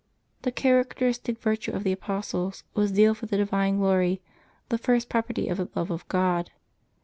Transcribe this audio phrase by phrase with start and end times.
[0.41, 4.19] —The characteristic virtue of the apostles was zeal for the divine glory,
[4.69, 6.49] the first property of the love of God.